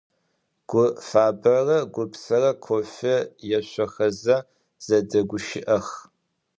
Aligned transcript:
Гуфабэрэ 0.69 1.77
Гупсэрэ 1.93 2.51
кофе 2.65 3.15
ешъохэзэ 3.57 4.37
зэдэгущыӀэх. 4.85 5.87